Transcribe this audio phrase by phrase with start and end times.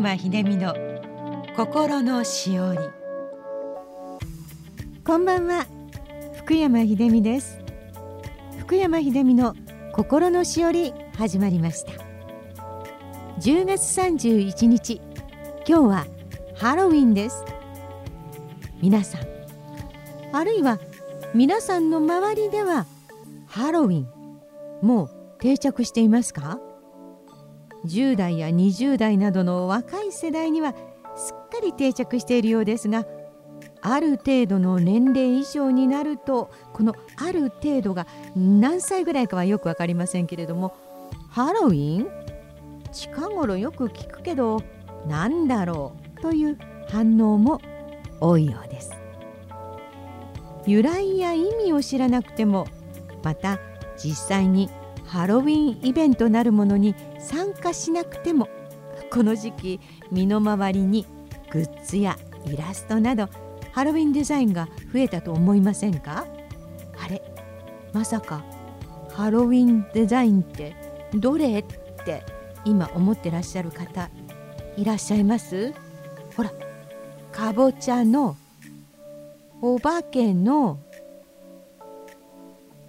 [0.00, 0.74] 山秀美の
[1.54, 2.78] 心のしおり
[5.04, 5.66] こんばんは。
[6.38, 7.60] 福山秀美です。
[8.60, 9.54] 福山秀美の
[9.92, 11.92] 心のしおり始まりました。
[13.40, 15.02] 10月31日
[15.68, 16.06] 今日は
[16.56, 17.44] ハロウィンです。
[18.80, 19.26] 皆さん
[20.32, 20.80] あるいは
[21.34, 22.86] 皆さんの周りでは
[23.46, 24.08] ハロウィン
[24.80, 25.10] もう
[25.40, 26.58] 定着していますか？
[27.86, 30.74] 10代や20代などの若い世代には
[31.16, 33.06] すっかり定着しているようですが
[33.82, 40.76] ある程度の年齢以上になるとこのある程度が何歳ぐらいかはよく分かりませんけれども
[41.30, 42.08] ハロウィン？
[42.92, 44.60] 近頃よく聞くけど
[45.06, 46.20] 何だろう？
[46.20, 47.60] という反応も
[48.20, 48.92] 多いようです。
[50.66, 52.66] 由来や意味を知らなくても
[53.22, 53.58] また
[53.96, 54.68] 実際に
[55.06, 58.48] ハロウィンイベントなるものに参加しなくても
[59.12, 61.06] この時期身の回りに
[61.50, 63.28] グッズやイラストなど
[63.72, 66.26] ハロウィンデザインが増えたと思いませんか？
[67.04, 67.22] あれ？
[67.92, 68.44] まさか
[69.12, 70.74] ハロウィンデザインって
[71.14, 71.60] どれ？
[71.60, 71.64] っ
[72.04, 72.24] て
[72.64, 74.10] 今思ってらっしゃる方
[74.76, 75.72] いらっしゃいます？
[76.36, 76.52] ほら
[77.32, 78.36] かぼちゃの
[79.62, 80.78] お化けの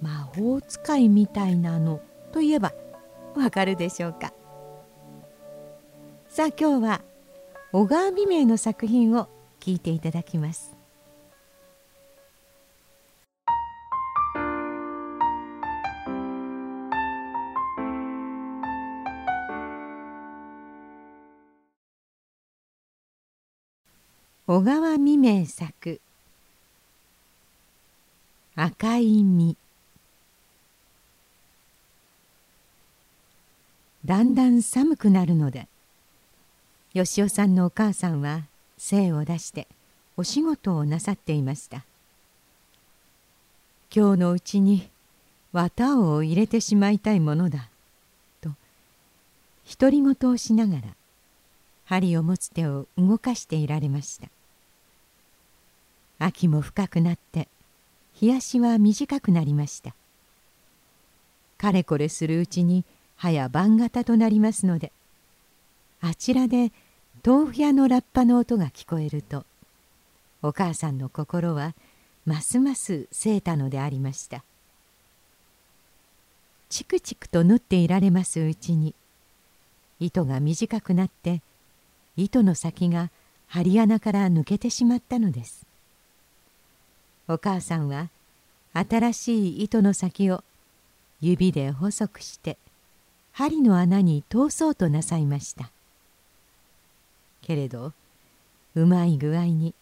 [0.00, 2.00] 魔法使いみたいなの
[2.32, 2.72] といえば
[3.36, 4.32] わかるでしょうか？
[6.28, 7.02] さあ今日は
[7.72, 9.28] 小川美明の作品を
[9.60, 10.76] 聞いていただきます。
[24.46, 26.00] 小川未明作
[28.56, 29.56] 赤い実。
[34.10, 35.68] だんだん寒くなるので。
[36.94, 38.42] 吉尾さんのお母さんは
[38.76, 39.68] 精を出して
[40.16, 41.84] お仕事をなさっていました。
[43.94, 44.88] 今日のうちに
[45.52, 47.68] 綿を入れてしまいたいものだ
[48.40, 48.50] と
[49.78, 50.82] 独り言をしながら
[51.84, 54.26] 針を持つ手を動かしていられました。
[56.18, 57.46] 秋も深くなって
[58.14, 59.94] 日足は短くなりました。
[61.58, 62.84] かれこれするうちに
[63.22, 64.92] 早晩型となりますので
[66.00, 66.72] あちらで
[67.24, 69.44] 豆腐屋のラッパの音が聞こえると
[70.42, 71.74] お母さんの心は
[72.24, 74.42] ますますせいたのでありました。
[76.70, 78.94] チクチクと縫っていられますうちに
[79.98, 81.42] 糸が短くなって
[82.16, 83.10] 糸の先が
[83.48, 85.66] 針穴から抜けてしまったのです。
[87.28, 88.08] お母さんは
[88.72, 90.42] 新しい糸の先を
[91.20, 92.56] 指で細くして
[93.32, 95.70] 針の穴に通そうとなさいました。
[97.42, 97.92] けれど
[98.74, 99.74] うまい具合に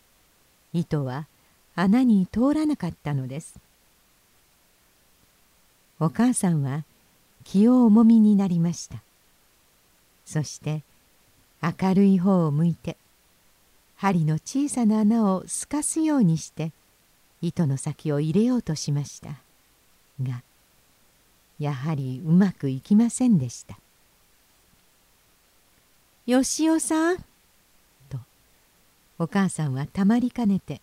[0.73, 1.27] 糸は
[1.75, 3.59] 穴に通らなかったのです。
[6.01, 6.85] お母さんは
[7.45, 9.03] 気を重みになりました。
[10.25, 10.83] そして
[11.63, 12.97] 明るい方を向いて
[13.97, 16.73] 針の小さな穴を透かすようにして
[17.43, 19.31] 糸の先を入れようとしました
[20.23, 20.43] が
[21.59, 23.79] やはりうまくいきませんでした
[26.27, 27.19] 「よしおさん」
[28.09, 28.19] と
[29.19, 30.81] お母さんはたまりかねて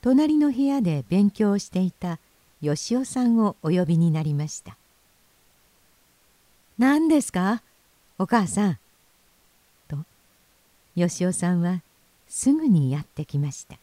[0.00, 2.18] 隣の部屋で勉強をしていた
[2.60, 4.76] よしおさんをお呼びになりました
[6.78, 7.62] 「何ですか？
[8.18, 8.78] お母さん」
[9.88, 9.98] と
[10.96, 11.82] よしおさんは
[12.28, 13.76] すぐにやってきました。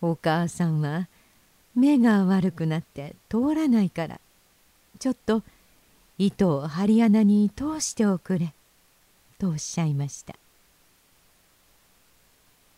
[0.00, 1.08] お母さんは
[1.78, 4.20] 目が悪くなって通らないから。
[4.98, 5.44] ちょっと
[6.18, 8.52] 糸を針穴に通しておくれ」
[9.38, 10.34] とおっしゃいました。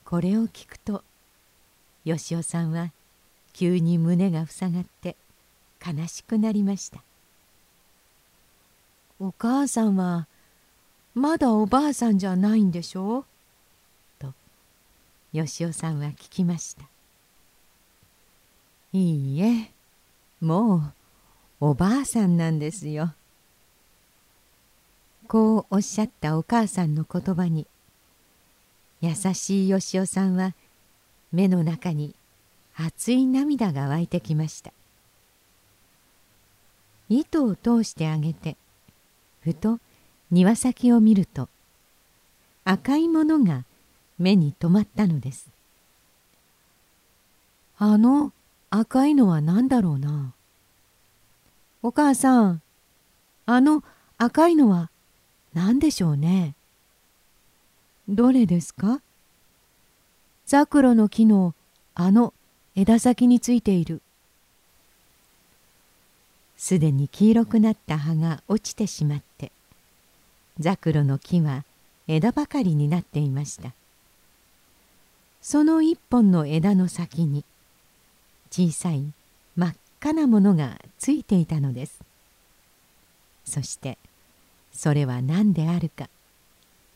[0.05, 1.02] これを聞くと
[2.05, 2.93] よしおさんは
[3.52, 5.17] 急に胸が塞がって
[5.85, 7.03] 悲しくなりました
[9.20, 10.26] 「お母さんは
[11.14, 13.25] まだおばあさんじゃないんでしょ?」
[14.19, 14.35] と
[15.32, 16.85] よしおさんは聞きました
[18.92, 19.70] いいえ。
[20.40, 20.82] もう
[21.60, 23.14] おばあさんなんですよ。
[25.28, 27.66] こうおっしゃったお母さんの言葉に
[29.00, 30.54] 優しいよしおさんは
[31.31, 32.14] 目の中に
[32.75, 34.72] 熱い涙が湧いてきました。
[37.08, 38.56] 糸を通してあげて
[39.43, 39.78] ふと
[40.31, 41.48] 庭先を見ると
[42.64, 43.64] 赤いものが
[44.19, 45.48] 目に留まったのです。
[47.78, 48.32] あの
[48.70, 50.32] 赤いのは何だろうな。
[51.82, 52.62] お母さん、
[53.46, 53.82] あの
[54.17, 54.90] 赤いのは
[55.55, 56.55] 何でしょうね。
[58.08, 59.00] どれですか？
[60.46, 61.55] ザクロの木の
[61.94, 62.34] あの
[62.75, 64.00] 枝先についている
[66.56, 69.52] すでに黄色くなった葉が落ちてしまって
[70.58, 71.64] ザクロの木は
[72.08, 73.72] 枝ばかりになっていました
[75.40, 77.44] その一本の枝の先に
[78.50, 79.12] 小さい
[79.56, 82.00] 真っ赤なものがついていたのです。
[83.44, 83.99] そして
[84.73, 86.08] それは何であるか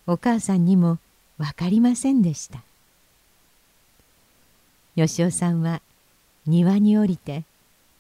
[0.07, 0.99] お母さんにも
[1.39, 2.63] 分かりませんでした。
[4.97, 5.83] 吉尾さんは
[6.47, 7.45] 庭に降りて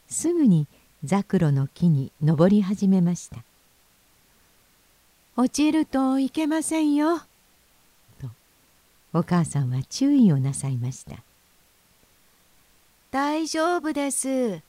[0.08, 0.66] すぐに
[1.02, 3.38] ザクロの木に登り始めました。
[5.36, 8.28] 落ちるといけませんよと
[9.12, 11.16] お母さんは注意をなさいました。
[13.14, 14.60] 大丈夫です。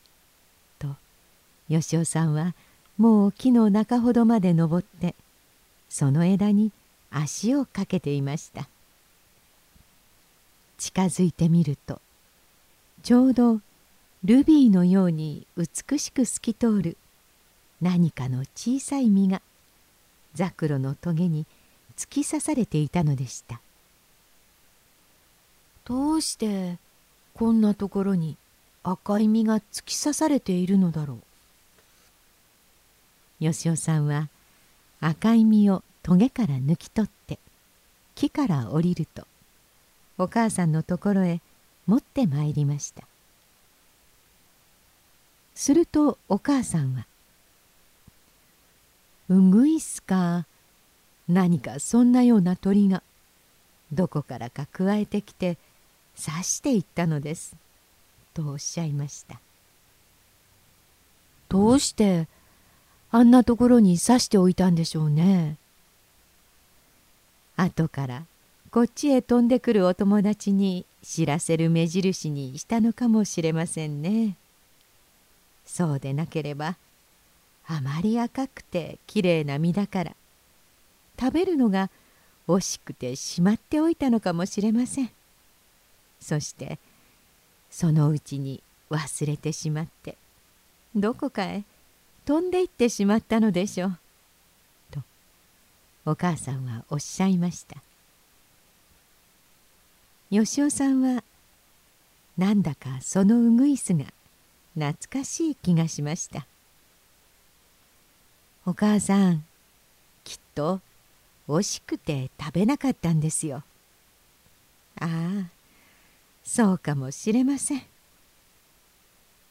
[0.77, 0.95] と
[1.68, 2.53] 吉尾さんは
[2.95, 5.15] もう木の中ほどまで登って
[5.89, 6.71] その枝に
[7.09, 8.69] 足をかけていました。
[10.77, 12.00] 近づいてみると
[13.01, 13.62] ちょうど
[14.24, 16.97] ルビーのように美しく透き通る
[17.81, 19.42] 何かの小さい実が
[20.36, 21.47] ザクロのトゲに
[21.97, 23.59] 突き刺されていたのでした。
[25.83, 26.77] どうして
[27.38, 28.38] こんなところに
[28.84, 31.18] 赤い実が突き刺されているのだろう。
[33.40, 34.30] 吉尾さんは
[35.02, 37.38] 赤い実をトゲから抜き取って
[38.16, 39.28] 木から降りると
[40.18, 41.42] お母さんのところへ
[41.88, 43.04] 持ってまいりました。
[45.56, 47.06] するとお母さんは
[49.28, 50.46] 「うぐいすか
[51.28, 53.04] 何かそんなような鳥が
[53.92, 55.58] どこからかくわえてきて
[56.16, 57.56] 刺していったのです」
[58.34, 59.40] とおっしゃいました。
[61.50, 62.28] どうして
[63.12, 65.58] あんなところに刺しておいたんでしょうね。
[67.56, 68.26] 後から
[68.72, 74.36] こっちへ飛んでくるお友達に知らせる目印にしたのかもしれませんね。
[75.66, 76.78] そうでなければ
[77.68, 80.16] あまり赤くてきれいな実だから
[81.20, 81.90] 食べるのが
[82.48, 85.12] 惜しくてしまっておいたのかもしれません
[86.20, 86.80] そして
[87.70, 90.18] そのうちに忘れてしまって
[90.96, 91.64] どこかへ
[92.26, 94.00] 飛んでいってしまったのでしょう」
[94.92, 95.02] と
[96.06, 97.82] お母さんはおっしゃいました。
[100.32, 101.24] 吉尾さんは
[102.38, 104.06] なんだかそのウグイスが
[104.74, 106.48] 懐かしい気がしました。
[108.66, 109.46] お母さん
[110.24, 110.82] きっと
[111.48, 113.64] 惜しくて食べなかったんですよ。
[115.00, 115.55] ああ
[116.45, 117.81] そうかもしれません。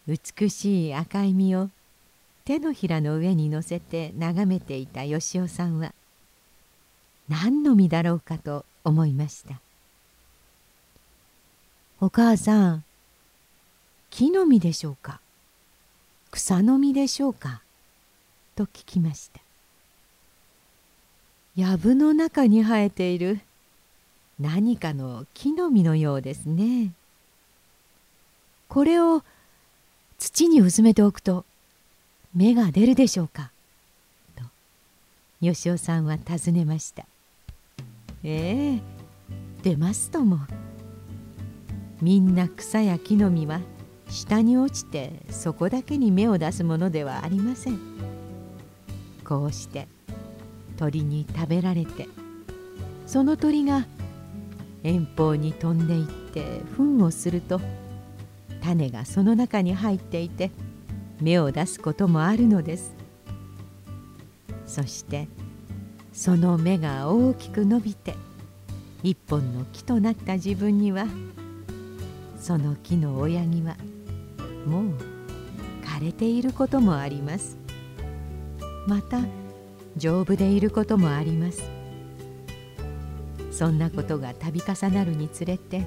[0.07, 1.69] 美しい赤い実を
[2.45, 5.93] 手のひらの上に乗せて眺めていた吉尾さんは
[7.29, 9.61] 何の実だろうかと思いました。
[12.01, 12.85] お母さん
[14.11, 15.21] 木の実でしょうか？
[16.31, 17.63] 草の実でしょうか？
[18.57, 19.41] と聞きました。
[21.57, 23.41] 藪の中に生えている
[24.41, 26.93] 何かの木の実のようですね。
[28.69, 29.23] これを
[30.19, 31.45] 土にうずめておくと
[32.35, 33.53] 芽が出るでしょうか?」
[34.37, 34.43] と
[35.41, 37.07] 吉尾さんは尋ねました
[38.25, 38.83] 「ええ
[39.63, 40.41] 出ますとも」
[42.03, 43.61] みんな草や木の実は
[44.09, 47.79] 下に落ちてそこだけに芽を出すものではありません。
[49.25, 49.89] こうして
[50.77, 52.09] 鳥に食べられて
[53.07, 53.87] その鳥が
[54.85, 57.61] 遠方に飛んでいって糞をすると
[58.63, 60.51] 種がその中に入っていて
[61.21, 62.95] 芽を出すこともあるのです。
[64.67, 65.27] そして
[66.13, 68.15] その芽が大きく伸びて
[69.03, 71.07] 一本の木となった自分には
[72.39, 73.77] その木の親木は
[74.67, 74.85] もう
[75.83, 77.57] 枯れていることもあります。
[78.87, 79.21] また
[79.97, 81.84] 丈夫でいることもあります。
[83.57, 85.87] そんなことが度重なるにつれて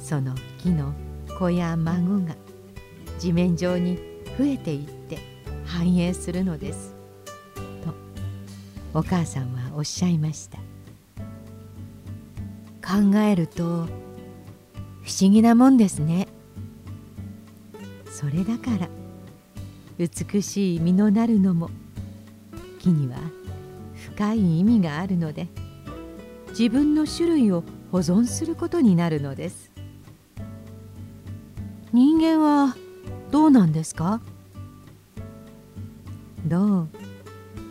[0.00, 0.94] その木の
[1.36, 2.36] 子や孫が
[3.18, 3.96] 地面上に
[4.38, 5.18] 増えていって
[5.66, 6.94] 繁栄するのです」
[7.84, 7.92] と
[8.94, 10.58] お母さんはおっしゃいました。
[12.80, 13.86] 考えると
[15.02, 16.28] 不思議なもんですね。
[18.06, 18.88] それだから
[19.98, 21.70] 美しい実のなるのも
[22.78, 23.18] 木には
[23.94, 25.48] 深い意味があるので
[26.52, 29.72] 自分の種類を保存することになるのです。
[31.92, 32.76] 人間は
[33.30, 34.20] どうなんですか？
[36.46, 36.88] どう？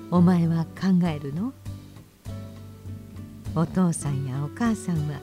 [0.09, 1.53] お前は考えるの？
[3.55, 5.19] お父さんやお母さんは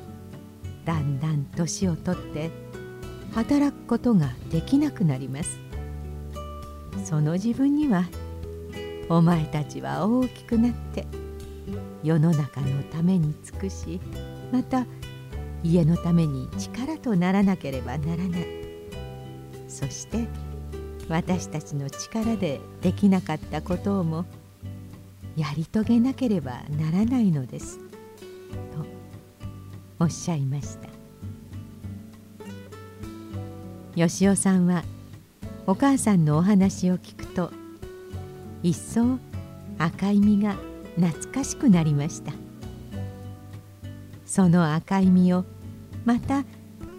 [0.84, 2.50] だんだん年をとって
[3.34, 5.58] 働くことができなくなります。
[7.04, 8.04] その自分には
[9.08, 11.06] お前たちは大きくなって
[12.02, 14.00] 世の中のために尽くし
[14.52, 14.86] また
[15.62, 18.46] 家のために力とならなければならない。
[19.68, 20.26] そして
[21.08, 24.24] 私たちの力でできなかったことをも
[25.36, 27.78] やり遂げなければならないのです。
[27.78, 27.84] と
[30.00, 30.88] おっしゃいました。
[33.94, 34.84] 吉尾さんは
[35.66, 37.50] お母さんのお話を聞くと
[38.62, 39.18] 一層
[39.78, 40.56] 赤い実が
[41.00, 42.32] 懐かしくなりました。
[44.26, 45.44] その赤い実を
[46.04, 46.44] また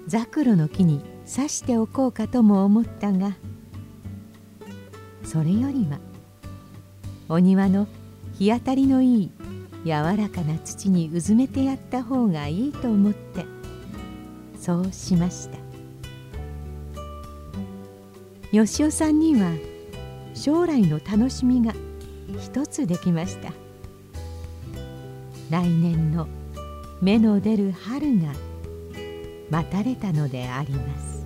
[0.07, 3.37] ザクロの木に刺しておこうかとも思ったが
[5.23, 5.99] それよりは
[7.29, 7.87] お庭の
[8.33, 9.31] 日当たりのいい
[9.85, 13.45] 柔らかな土にうずめてやった方がいいと思って
[14.59, 15.57] そうしました。
[18.51, 19.51] 吉尾さんには
[20.33, 21.73] 将来の楽しみが
[22.39, 23.53] 一つできました。
[25.49, 26.27] 来年の
[27.01, 28.33] 芽の出る春が
[29.49, 31.25] 待たれたのであります。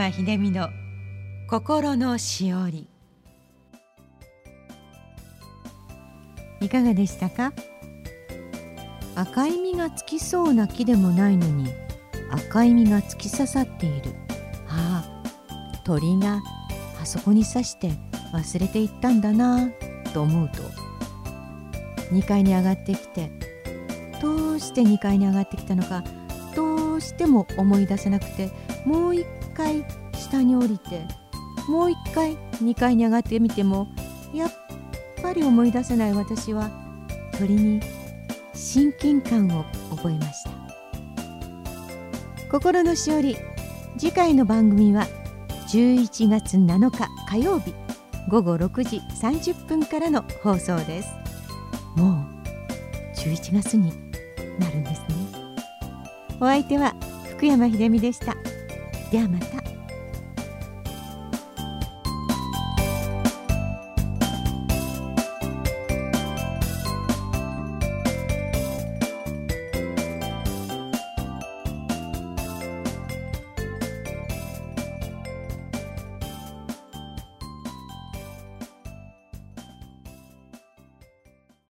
[0.00, 0.70] 山秀美の
[1.46, 2.88] 心のしおり。
[6.62, 7.52] いかがでしたか？
[9.14, 11.68] 赤い実がつきそうな木でもないのに
[12.30, 14.14] 赤い実が突き刺さっている。
[14.70, 16.40] ああ鳥が
[17.02, 17.90] あそこに刺して
[18.32, 19.68] 忘れていったんだな
[20.14, 20.62] と思うと
[22.10, 23.30] 2階に上がってきて
[24.22, 26.02] どうして2階に上がってきたのか
[26.56, 28.50] どうしても思い出せなくて
[28.86, 29.26] もう一
[29.60, 31.06] 回下に降りて
[31.68, 33.88] もう一回2階に上がってみても
[34.32, 34.50] やっ
[35.22, 36.70] ぱり思い出せない私は
[37.38, 37.80] 鳥に
[38.54, 40.50] 親近感を覚えました。
[42.50, 43.36] 心のしおり
[43.96, 45.06] 次回の番組は
[45.68, 47.74] 11月7日火曜日
[48.28, 51.08] 午後6時30分からの放送です。
[51.96, 53.92] もう11月に
[54.58, 55.06] なるんですね。
[56.40, 56.94] お相手は
[57.36, 58.34] 福山秀美でした。
[59.10, 59.59] ではまた。